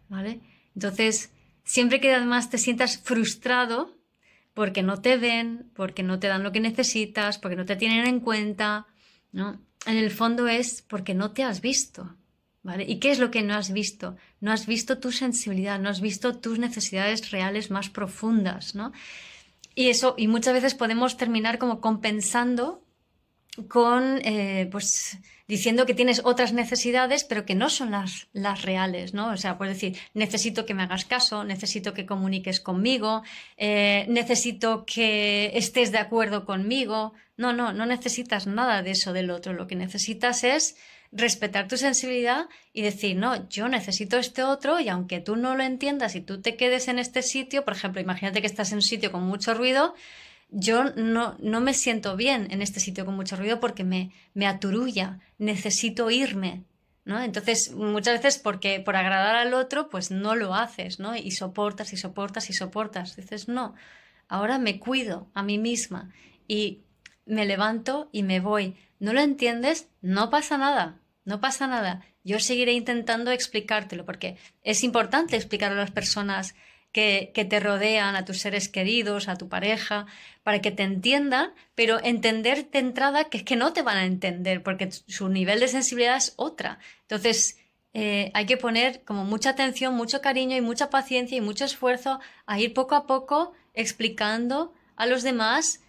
¿vale? 0.09 0.41
Entonces, 0.75 1.33
siempre 1.65 2.01
que 2.01 2.15
además 2.15 2.51
te 2.51 2.59
sientas 2.59 2.99
frustrado 2.99 3.97
porque 4.55 4.83
no 4.83 5.01
te 5.01 5.17
ven, 5.17 5.71
porque 5.75 6.03
no 6.03 6.19
te 6.19 6.29
dan 6.29 6.43
lo 6.43 6.53
que 6.53 6.61
necesitas, 6.61 7.39
porque 7.39 7.57
no 7.57 7.65
te 7.65 7.77
tienen 7.77 8.07
en 8.07 8.21
cuenta, 8.21 8.87
¿no? 9.33 9.61
En 9.87 9.97
el 9.97 10.11
fondo 10.11 10.49
es 10.49 10.83
porque 10.83 11.15
no 11.15 11.33
te 11.33 11.43
has 11.43 11.61
visto, 11.61 12.15
¿vale? 12.63 12.85
¿Y 12.87 12.99
qué 12.99 13.11
es 13.11 13.19
lo 13.19 13.31
que 13.31 13.43
no 13.43 13.55
has 13.55 13.73
visto? 13.73 14.17
No 14.41 14.53
has 14.53 14.67
visto 14.67 14.99
tu 14.99 15.13
sensibilidad, 15.13 15.79
no 15.79 15.89
has 15.89 16.01
visto 16.01 16.39
tus 16.39 16.59
necesidades 16.59 17.31
reales 17.31 17.71
más 17.71 17.89
profundas, 17.89 18.75
¿no? 18.75 18.93
Y 19.75 19.89
eso, 19.89 20.15
y 20.17 20.29
muchas 20.29 20.55
veces 20.55 20.75
podemos 20.75 21.17
terminar 21.17 21.59
como 21.59 21.81
compensando 21.81 22.86
con, 23.69 24.21
eh, 24.25 24.69
pues, 24.71 25.19
diciendo 25.49 25.87
que 25.87 25.95
tienes 25.95 26.21
otras 26.25 26.53
necesidades, 26.53 27.25
pero 27.25 27.45
que 27.45 27.55
no 27.55 27.71
son 27.71 27.91
las, 27.91 28.29
las 28.33 28.63
reales, 28.63 29.15
¿no? 29.15 29.33
O 29.33 29.37
sea, 29.37 29.59
puedes 29.59 29.75
decir, 29.75 29.99
necesito 30.15 30.67
que 30.67 30.75
me 30.75 30.83
hagas 30.83 31.05
caso, 31.05 31.45
necesito 31.45 31.95
que 31.95 32.07
comuniques 32.07 32.61
conmigo, 32.61 33.23
eh, 33.57 34.07
necesito 34.09 34.85
que 34.87 35.53
estés 35.55 35.93
de 35.93 35.99
acuerdo 35.99 36.45
conmigo. 36.45 37.15
No, 37.37 37.53
no, 37.53 37.73
no 37.73 37.87
necesitas 37.87 38.47
nada 38.47 38.83
de 38.83 38.93
eso 38.93 39.13
del 39.13 39.31
otro. 39.31 39.53
Lo 39.53 39.67
que 39.67 39.77
necesitas 39.77 40.43
es 40.45 40.77
respetar 41.13 41.69
tu 41.69 41.77
sensibilidad 41.77 42.47
y 42.73 42.83
decir, 42.83 43.17
no, 43.17 43.49
yo 43.49 43.69
necesito 43.69 44.19
este 44.19 44.43
otro 44.43 44.81
y 44.81 44.89
aunque 44.89 45.21
tú 45.21 45.37
no 45.37 45.57
lo 45.57 45.63
entiendas 45.63 46.15
y 46.15 46.21
tú 46.21 46.41
te 46.41 46.57
quedes 46.57 46.89
en 46.89 46.99
este 46.99 47.23
sitio, 47.23 47.65
por 47.65 47.75
ejemplo, 47.75 48.01
imagínate 48.01 48.41
que 48.41 48.47
estás 48.47 48.73
en 48.73 48.79
un 48.79 48.83
sitio 48.83 49.13
con 49.13 49.23
mucho 49.23 49.55
ruido, 49.55 49.95
yo 50.49 50.85
no, 50.95 51.37
no 51.41 51.61
me 51.61 51.75
siento 51.75 52.17
bien 52.17 52.49
en 52.51 52.63
este 52.63 52.81
sitio 52.81 53.05
con 53.05 53.15
mucho 53.15 53.37
ruido 53.37 53.61
porque 53.61 53.85
me, 53.85 54.13
me 54.35 54.47
aturulla, 54.47 55.21
necesito 55.39 56.11
irme, 56.11 56.65
¿no? 57.05 57.23
Entonces, 57.23 57.73
muchas 57.73 58.23
veces 58.23 58.39
porque 58.39 58.81
por 58.81 58.97
agradar 58.97 59.37
al 59.37 59.55
otro, 59.55 59.89
pues 59.89 60.11
no 60.11 60.35
lo 60.35 60.55
haces, 60.55 60.99
¿no? 60.99 61.17
Y 61.17 61.31
soportas 61.31 61.93
y 61.93 61.97
soportas 61.97 62.51
y 62.51 62.53
soportas. 62.53 63.17
Dices, 63.17 63.49
no, 63.49 63.75
ahora 64.29 64.59
me 64.59 64.79
cuido 64.79 65.29
a 65.35 65.43
mí 65.43 65.59
misma 65.59 66.11
y 66.49 66.83
me 67.25 67.45
levanto 67.45 68.09
y 68.13 68.23
me 68.23 68.41
voy. 68.41 68.77
¿No 68.99 69.13
lo 69.13 69.21
entiendes? 69.21 69.89
No 70.01 70.31
pasa 70.31 70.57
nada, 70.59 71.01
no 71.25 71.41
pasa 71.41 71.67
nada. 71.67 72.05
Yo 72.25 72.41
seguiré 72.41 72.73
intentando 72.73 73.31
explicártelo 73.31 74.05
porque 74.05 74.37
es 74.63 74.83
importante 74.83 75.37
explicar 75.37 75.73
a 75.73 75.77
las 75.77 75.91
personas 75.91 76.55
que, 76.97 77.47
te 77.51 77.61
rodean, 77.61 78.17
a 78.17 78.25
tus 78.25 78.39
seres 78.39 78.71
queridos, 78.71 79.29
a 79.29 79.37
tu 79.37 79.51
pareja, 79.51 80.07
para 80.43 80.63
que 80.63 80.71
te 80.71 80.83
entiendan, 80.83 81.53
pero 81.75 82.03
entender 82.03 82.71
de 82.71 82.79
entrada 82.79 83.25
que 83.25 83.37
es 83.37 83.45
que 83.45 83.55
no 83.55 83.75
te 83.75 83.83
van 83.83 83.99
a 83.99 84.07
entender, 84.07 84.63
porque 84.63 84.91
su 84.91 85.29
nivel 85.29 85.61
de 85.61 85.69
sensibilidad 85.69 86.17
es 86.17 86.33
otra. 86.37 86.79
Entonces, 87.03 87.59
eh, 87.93 88.31
hay 88.33 88.47
que 88.47 88.57
poner 88.57 89.03
como 89.05 89.25
mucha 89.25 89.51
atención, 89.51 89.95
mucho 89.95 90.23
cariño 90.23 90.57
y 90.57 90.63
mucha 90.63 90.89
paciencia 90.89 91.37
y 91.37 91.43
mucho 91.43 91.67
esfuerzo 91.67 92.19
a 92.47 92.59
ir 92.59 92.73
poco 92.73 92.95
a 92.95 93.07
poco 93.07 93.53
explicando 93.75 94.73
a 94.97 95.05
los 95.05 95.23
demás 95.23 95.83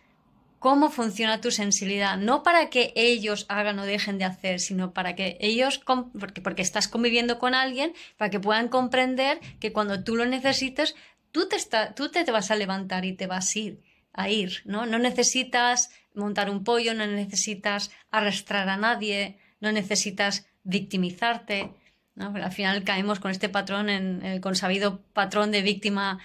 cómo 0.59 0.89
funciona 0.89 1.41
tu 1.41 1.51
sensibilidad, 1.51 2.17
no 2.17 2.43
para 2.43 2.69
que 2.69 2.93
ellos 2.95 3.45
hagan 3.49 3.79
o 3.79 3.85
dejen 3.85 4.17
de 4.17 4.25
hacer, 4.25 4.59
sino 4.59 4.93
para 4.93 5.15
que 5.15 5.37
ellos, 5.39 5.79
porque, 6.19 6.41
porque 6.41 6.61
estás 6.61 6.87
conviviendo 6.87 7.39
con 7.39 7.53
alguien, 7.53 7.93
para 8.17 8.29
que 8.29 8.39
puedan 8.39 8.67
comprender 8.67 9.39
que 9.59 9.71
cuando 9.71 10.03
tú 10.03 10.15
lo 10.15 10.25
necesites, 10.25 10.95
tú 11.31 11.47
te, 11.47 11.57
tú 11.95 12.09
te 12.09 12.29
vas 12.31 12.51
a 12.51 12.55
levantar 12.55 13.05
y 13.05 13.13
te 13.13 13.27
vas 13.27 13.55
a 13.55 13.59
ir, 13.59 13.81
a 14.13 14.29
ir, 14.29 14.61
¿no? 14.65 14.85
No 14.85 14.97
necesitas 14.97 15.91
montar 16.13 16.49
un 16.49 16.63
pollo, 16.63 16.93
no 16.93 17.05
necesitas 17.05 17.91
arrastrar 18.09 18.67
a 18.69 18.77
nadie, 18.77 19.37
no 19.59 19.71
necesitas 19.71 20.47
victimizarte, 20.63 21.71
¿no? 22.15 22.33
al 22.35 22.51
final 22.51 22.83
caemos 22.83 23.19
con 23.19 23.31
este 23.31 23.49
patrón, 23.49 23.89
en 23.89 24.25
el 24.25 24.41
consabido 24.41 25.01
patrón 25.13 25.51
de 25.51 25.61
víctima 25.61 26.19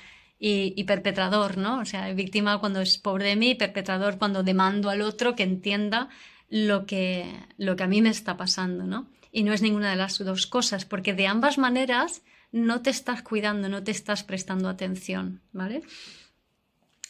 y, 0.44 0.82
perpetrador, 0.84 1.56
¿no? 1.56 1.78
O 1.78 1.84
sea, 1.84 2.12
víctima 2.14 2.58
cuando 2.58 2.80
es 2.80 2.98
pobre 2.98 3.26
de 3.26 3.36
mí, 3.36 3.54
perpetrador 3.54 4.18
cuando 4.18 4.42
demando 4.42 4.90
al 4.90 5.00
otro 5.02 5.36
que 5.36 5.44
entienda 5.44 6.08
lo 6.48 6.84
que, 6.84 7.32
lo 7.58 7.76
que 7.76 7.84
a 7.84 7.86
mí 7.86 8.02
me 8.02 8.08
está 8.08 8.36
pasando, 8.36 8.82
¿no? 8.82 9.08
Y 9.30 9.44
no 9.44 9.52
es 9.52 9.62
ninguna 9.62 9.90
de 9.90 9.96
las 9.96 10.18
dos 10.18 10.48
cosas, 10.48 10.84
porque 10.84 11.14
de 11.14 11.28
ambas 11.28 11.58
maneras 11.58 12.22
no 12.50 12.82
te 12.82 12.90
estás 12.90 13.22
cuidando, 13.22 13.68
no 13.68 13.84
te 13.84 13.92
estás 13.92 14.24
prestando 14.24 14.68
atención, 14.68 15.42
¿vale? 15.52 15.82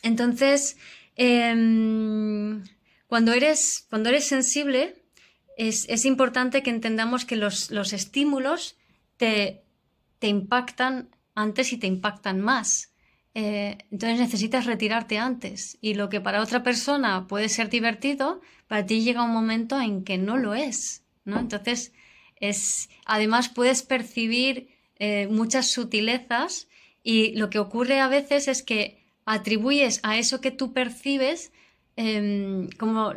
Entonces, 0.03 0.77
em, 1.17 2.63
cuando, 3.07 3.33
eres, 3.33 3.87
cuando 3.89 4.11
eres 4.11 4.27
sensible, 4.27 5.03
es, 5.57 5.87
es, 5.89 6.05
importante 6.05 6.63
que 6.63 6.69
entendamos 6.69 7.25
que 7.25 7.37
los, 7.37 7.71
los 7.71 7.95
estímulos 7.95 8.77
te, 9.17 9.63
te 10.19 10.29
impactan 10.29 11.09
antes 11.35 11.73
y 11.73 11.79
te 11.79 11.87
impactan 11.87 12.39
más. 12.43 12.92
Eh, 13.35 13.79
entonces 13.91 14.19
necesitas 14.19 14.67
retirarte 14.67 15.19
antes. 15.19 15.79
Y 15.81 15.95
lo 15.95 16.09
que 16.09 16.21
para 16.21 16.43
otra 16.43 16.63
persona 16.63 17.27
puede 17.27 17.49
ser 17.49 17.71
divertido, 17.71 18.41
para 18.67 18.85
ti 18.87 19.03
llega 19.03 19.23
un 19.23 19.33
momento 19.33 19.81
en 19.81 20.05
que 20.05 20.19
no 20.19 20.37
lo 20.37 20.55
es. 20.55 21.05
¿no? 21.25 21.39
Entonces, 21.39 21.93
es, 22.37 22.91
además 23.05 23.49
puedes 23.49 23.83
percibir 23.83 24.69
eh, 24.99 25.29
muchas 25.29 25.71
sutilezas 25.71 26.69
y 27.03 27.35
lo 27.37 27.51
que 27.51 27.59
ocurre 27.59 28.01
a 28.01 28.09
veces 28.09 28.49
es 28.49 28.63
que 28.63 29.03
atribuyes 29.25 30.01
a 30.03 30.19
eso 30.19 30.41
que 30.41 30.51
tú 30.51 30.73
percibes 30.73 31.53
em, 31.97 32.69
como 32.79 33.13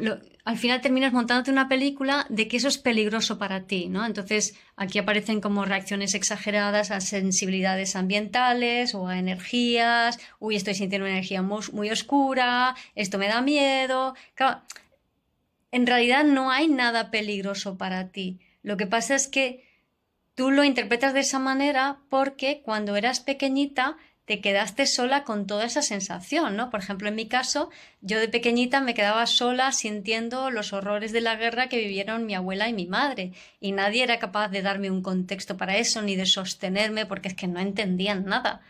al 0.46 0.58
final 0.58 0.80
terminas 0.80 1.12
montándote 1.12 1.50
una 1.50 1.68
película 1.68 2.28
de 2.30 2.48
que 2.48 2.58
eso 2.58 2.68
es 2.68 2.78
peligroso 2.78 3.40
para 3.40 3.66
ti, 3.66 3.90
¿no? 3.90 4.06
Entonces 4.06 4.56
aquí 4.76 5.00
aparecen 5.00 5.42
como 5.42 5.66
reacciones 5.66 6.14
exageradas 6.14 6.92
a 6.92 7.02
sensibilidades 7.02 7.96
ambientales 7.96 8.94
o 8.94 9.08
a 9.08 9.18
energías, 9.18 10.20
uy, 10.40 10.56
estoy 10.56 10.76
sintiendo 10.76 11.06
una 11.06 11.16
energía 11.16 11.42
muy, 11.42 11.90
oscura, 11.90 12.76
esto 12.94 13.18
me 13.18 13.28
da 13.28 13.42
miedo. 13.42 14.16
en 15.72 15.88
realidad 15.88 16.24
no 16.24 16.52
hay 16.52 16.68
nada 16.68 17.10
peligroso 17.10 17.78
para 17.78 18.10
ti. 18.10 18.40
Lo 18.62 18.78
que 18.78 18.88
pasa 18.88 19.16
es 19.16 19.28
que 19.28 19.64
tú 20.36 20.52
lo 20.52 20.64
interpretas 20.64 21.14
de 21.14 21.22
esa 21.22 21.40
manera 21.40 22.02
porque 22.10 22.62
cuando 22.64 22.96
eras 22.96 23.20
pequeñita 23.20 23.98
te 24.26 24.42
quedaste 24.42 24.88
sola 24.88 25.24
con 25.24 25.46
toda 25.46 25.66
esa 25.66 25.84
sensación, 25.84 26.56
¿no? 26.56 26.72
Por 26.72 26.80
ejemplo, 26.80 27.08
en 27.08 27.16
mi 27.16 27.28
caso, 27.28 27.70
yo 28.02 28.20
de 28.20 28.28
pequeñita 28.28 28.82
me 28.82 28.96
quedaba 28.96 29.28
sola 29.28 29.72
sintiendo 29.72 30.50
los 30.50 30.74
horrores 30.74 31.12
de 31.12 31.22
la 31.22 31.36
guerra 31.36 31.70
que 31.70 31.78
vivieron 31.78 32.26
mi 32.26 32.34
abuela 32.34 32.68
y 32.68 32.74
mi 32.74 32.88
madre, 32.88 33.34
y 33.60 33.72
nadie 33.72 34.04
era 34.04 34.18
capaz 34.18 34.50
de 34.50 34.64
darme 34.64 34.90
un 34.90 35.04
contexto 35.04 35.58
para 35.58 35.78
eso, 35.78 36.02
ni 36.02 36.16
de 36.16 36.26
sostenerme, 36.26 37.06
porque 37.06 37.30
es 37.30 37.36
que 37.36 37.48
no 37.48 37.60
entendían 37.60 38.26
nada. 38.26 38.62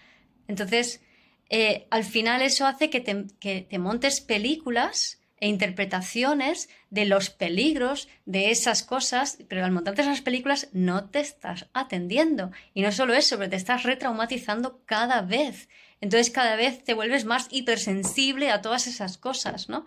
Entonces, 0.49 1.01
eh, 1.49 1.87
al 1.89 2.03
final 2.03 2.41
eso 2.41 2.65
hace 2.65 2.89
que 2.89 2.99
te, 2.99 3.25
que 3.39 3.61
te 3.61 3.79
montes 3.79 4.19
películas 4.19 5.21
e 5.45 5.47
interpretaciones 5.47 6.69
de 6.89 7.05
los 7.05 7.29
peligros 7.29 8.09
de 8.25 8.49
esas 8.49 8.81
cosas, 8.81 9.37
pero 9.47 9.63
al 9.63 9.71
montarte 9.71 10.01
esas 10.01 10.21
películas 10.21 10.69
no 10.73 11.07
te 11.11 11.19
estás 11.19 11.67
atendiendo. 11.71 12.49
Y 12.73 12.81
no 12.81 12.91
solo 12.91 13.13
eso, 13.13 13.37
pero 13.37 13.51
te 13.51 13.55
estás 13.55 13.83
retraumatizando 13.83 14.81
cada 14.87 15.21
vez. 15.21 15.69
Entonces 16.01 16.31
cada 16.31 16.55
vez 16.55 16.83
te 16.83 16.95
vuelves 16.95 17.25
más 17.25 17.47
hipersensible 17.51 18.49
a 18.49 18.63
todas 18.63 18.87
esas 18.87 19.19
cosas, 19.19 19.69
¿no? 19.69 19.85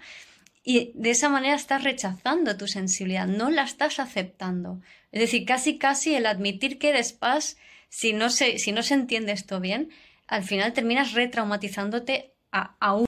Y 0.63 0.93
de 0.95 1.11
esa 1.11 1.29
manera 1.29 1.57
estás 1.57 1.83
rechazando 1.83 2.57
tu 2.57 2.69
sensibilidad, 2.69 3.27
no 3.27 3.51
la 3.51 3.65
estás 3.65 3.99
aceptando. 3.99 4.81
Es 5.11 5.23
decir, 5.23 5.45
casi 5.45 5.77
casi 5.77 6.15
el 6.15 6.27
admitir 6.27 6.79
que 6.79 6.91
eres 6.91 7.13
paz, 7.13 7.57
si 7.89 8.13
no 8.13 8.31
se, 8.31 8.61
si 8.61 8.71
no 8.71 8.85
se 8.85 8.95
entiende 8.95 9.33
esto 9.33 9.59
bien, 9.59 9.91
al 10.29 10.45
final 10.45 10.73
terminas 10.73 11.15
retraumatizándote 11.15 12.33
aún 12.53 13.08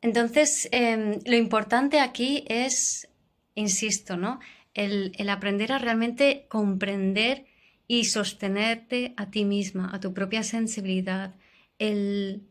entonces, 0.00 0.68
em, 0.72 1.18
lo 1.24 1.36
importante 1.36 2.00
aquí 2.00 2.44
es, 2.48 3.08
insisto, 3.54 4.16
¿no? 4.16 4.38
El, 4.74 5.12
aprender 5.28 5.72
a 5.72 5.78
realmente 5.78 6.46
comprender 6.48 7.46
y 7.88 8.04
sostenerte 8.04 9.14
a 9.16 9.30
ti 9.30 9.44
misma, 9.44 9.90
a 9.92 9.98
tu 9.98 10.14
propia 10.14 10.42
sensibilidad, 10.42 11.34
el, 11.78 12.42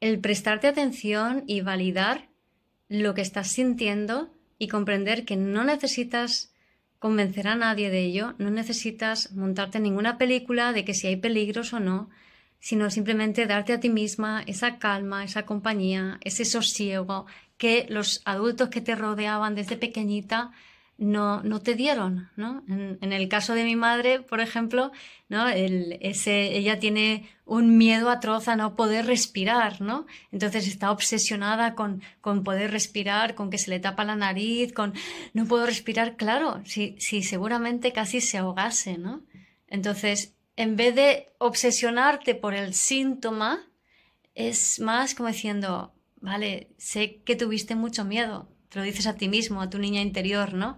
el 0.00 0.18
prestarte 0.18 0.66
atención 0.66 1.44
y 1.46 1.60
validar 1.60 2.28
lo 2.88 3.14
que 3.14 3.20
estás 3.20 3.48
sintiendo 3.48 4.30
y 4.58 4.68
comprender 4.68 5.24
que 5.24 5.36
no 5.36 5.62
necesitas 5.64 6.52
convencer 6.98 7.46
a 7.46 7.54
nadie 7.54 7.88
de 7.90 8.04
ello, 8.04 8.34
no 8.38 8.50
necesitas 8.50 9.32
montarte 9.32 9.78
ninguna 9.80 10.18
película 10.18 10.72
de 10.72 10.84
que 10.84 10.94
si 10.94 11.06
hay 11.06 11.16
peligros 11.16 11.72
o 11.72 11.80
no, 11.80 12.10
sino 12.60 12.90
simplemente 12.90 13.46
darte 13.46 13.72
a 13.72 13.80
ti 13.80 13.88
misma 13.88 14.42
esa 14.46 14.78
calma, 14.78 15.24
esa 15.24 15.44
compañía, 15.46 16.18
ese 16.22 16.44
sosiego 16.44 17.26
que 17.56 17.86
los 17.88 18.22
adultos 18.24 18.68
que 18.68 18.80
te 18.80 18.94
rodeaban 18.94 19.54
desde 19.54 19.76
pequeñita 19.76 20.52
no, 21.00 21.42
no 21.42 21.60
te 21.60 21.74
dieron, 21.74 22.28
¿no? 22.36 22.62
En, 22.68 23.12
el 23.14 23.28
caso 23.28 23.54
de 23.54 23.64
mi 23.64 23.74
madre, 23.74 24.20
por 24.20 24.40
ejemplo, 24.40 24.92
¿no? 25.30 25.48
ella 25.48 26.78
tiene 26.78 27.26
un 27.46 27.78
miedo 27.78 28.10
atroz 28.10 28.48
a 28.48 28.56
no 28.56 28.76
poder 28.76 29.06
respirar, 29.06 29.80
¿no? 29.80 30.06
Entonces 30.30 30.68
está 30.68 30.90
obsesionada 30.90 31.74
con, 31.74 32.02
con 32.20 32.44
poder 32.44 32.70
respirar, 32.70 33.34
con 33.34 33.48
que 33.48 33.56
se 33.56 33.70
le 33.70 33.80
tapa 33.80 34.04
la 34.04 34.14
nariz, 34.14 34.74
con 34.74 34.92
no 35.32 35.46
puedo 35.46 35.64
respirar, 35.64 36.16
claro, 36.16 36.60
si, 36.66 36.96
si 36.98 37.22
seguramente 37.22 37.92
casi 37.94 38.20
se 38.20 38.36
ahogase, 38.36 38.98
¿no? 38.98 39.22
Entonces, 39.68 40.34
en 40.60 40.76
vez 40.76 40.94
de 40.94 41.32
obsesionarte 41.38 42.34
por 42.34 42.52
el 42.52 42.74
síntoma, 42.74 43.66
es 44.34 44.78
más 44.78 45.14
como 45.14 45.30
diciendo, 45.30 45.94
vale, 46.20 46.68
sé 46.76 47.22
que 47.24 47.34
tuviste 47.34 47.74
mucho 47.76 48.04
miedo, 48.04 48.46
te 48.68 48.78
lo 48.78 48.84
dices 48.84 49.06
a 49.06 49.14
ti 49.14 49.26
mismo, 49.26 49.62
a 49.62 49.70
tu 49.70 49.78
niña 49.78 50.02
interior, 50.02 50.52
¿no? 50.52 50.76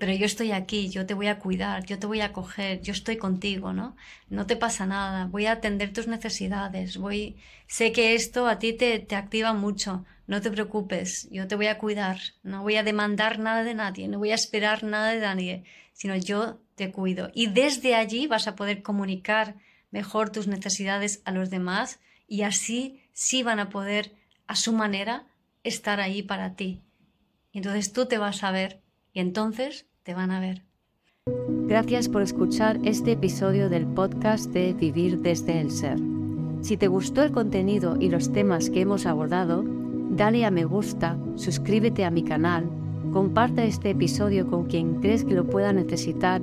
pero 0.00 0.12
yo 0.12 0.26
estoy 0.26 0.50
aquí, 0.50 0.90
yo 0.90 1.06
te 1.06 1.14
voy 1.14 1.28
a 1.28 1.38
cuidar, 1.38 1.86
yo 1.86 1.98
te 2.00 2.08
voy 2.08 2.20
a 2.20 2.26
acoger, 2.26 2.82
yo 2.82 2.92
estoy 2.92 3.18
contigo, 3.18 3.72
¿no? 3.72 3.96
No 4.28 4.46
te 4.46 4.56
pasa 4.56 4.84
nada, 4.84 5.26
voy 5.26 5.46
a 5.46 5.52
atender 5.52 5.92
tus 5.92 6.08
necesidades, 6.08 6.98
voy, 6.98 7.36
sé 7.68 7.92
que 7.92 8.14
esto 8.14 8.48
a 8.48 8.58
ti 8.58 8.72
te, 8.72 8.98
te 8.98 9.14
activa 9.14 9.54
mucho, 9.54 10.04
no 10.26 10.40
te 10.42 10.50
preocupes, 10.50 11.28
yo 11.30 11.46
te 11.46 11.54
voy 11.54 11.68
a 11.68 11.78
cuidar, 11.78 12.18
no 12.42 12.62
voy 12.62 12.76
a 12.76 12.82
demandar 12.82 13.38
nada 13.38 13.62
de 13.62 13.74
nadie, 13.74 14.08
no 14.08 14.18
voy 14.18 14.32
a 14.32 14.34
esperar 14.34 14.82
nada 14.82 15.12
de 15.12 15.20
nadie, 15.20 15.64
sino 15.92 16.16
yo 16.16 16.60
cuido. 16.88 17.30
Y 17.34 17.48
desde 17.48 17.94
allí 17.94 18.26
vas 18.26 18.48
a 18.48 18.56
poder 18.56 18.82
comunicar 18.82 19.56
mejor 19.90 20.30
tus 20.30 20.46
necesidades 20.46 21.20
a 21.24 21.32
los 21.32 21.50
demás 21.50 22.00
y 22.26 22.42
así 22.42 23.00
sí 23.12 23.42
van 23.42 23.60
a 23.60 23.68
poder, 23.68 24.14
a 24.46 24.56
su 24.56 24.72
manera, 24.72 25.26
estar 25.62 26.00
ahí 26.00 26.22
para 26.22 26.54
ti. 26.54 26.80
Entonces 27.52 27.92
tú 27.92 28.06
te 28.06 28.18
vas 28.18 28.42
a 28.42 28.50
ver 28.50 28.80
y 29.12 29.20
entonces 29.20 29.86
te 30.02 30.14
van 30.14 30.30
a 30.30 30.40
ver. 30.40 30.62
Gracias 31.66 32.08
por 32.08 32.22
escuchar 32.22 32.80
este 32.84 33.12
episodio 33.12 33.68
del 33.68 33.86
podcast 33.86 34.50
de 34.50 34.72
Vivir 34.72 35.18
desde 35.18 35.60
el 35.60 35.70
Ser. 35.70 35.98
Si 36.62 36.76
te 36.76 36.88
gustó 36.88 37.22
el 37.22 37.32
contenido 37.32 37.96
y 38.00 38.08
los 38.08 38.32
temas 38.32 38.70
que 38.70 38.80
hemos 38.80 39.06
abordado, 39.06 39.64
dale 40.10 40.44
a 40.44 40.50
me 40.50 40.64
gusta, 40.64 41.16
suscríbete 41.36 42.04
a 42.04 42.10
mi 42.10 42.24
canal, 42.24 42.68
comparte 43.12 43.66
este 43.66 43.90
episodio 43.90 44.48
con 44.48 44.66
quien 44.66 45.00
crees 45.00 45.24
que 45.24 45.34
lo 45.34 45.46
pueda 45.48 45.72
necesitar 45.72 46.42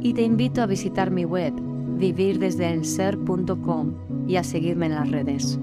y 0.00 0.14
te 0.14 0.22
invito 0.22 0.62
a 0.62 0.66
visitar 0.66 1.10
mi 1.10 1.24
web 1.24 1.52
vivirdesdeelser.com 1.98 3.94
y 4.28 4.36
a 4.36 4.44
seguirme 4.44 4.86
en 4.86 4.94
las 4.94 5.10
redes. 5.10 5.58